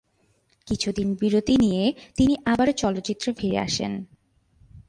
[0.67, 1.83] কিছুদিন বিরতি নিয়ে
[2.17, 3.91] তিনি আবার চলচ্চিত্রে ফিরে আসেন।